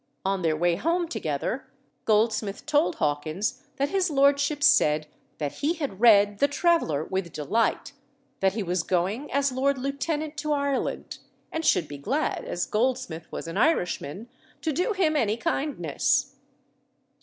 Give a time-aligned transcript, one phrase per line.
[0.25, 1.67] On their way home together,
[2.05, 5.05] Goldsmith told Hawkins that his lordship said
[5.37, 7.91] that he had read the Traveller with delight,
[8.39, 11.19] that he was going as Lord Lieutenant to Ireland,
[11.51, 14.27] and should be glad, as Goldsmith was an Irishman,
[14.63, 16.33] to do him any kindness.